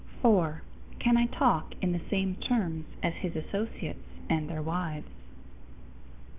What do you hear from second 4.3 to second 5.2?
and their wives?